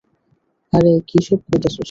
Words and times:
আরে 0.73 0.91
কীসব 1.09 1.39
কইতাছোস? 1.43 1.75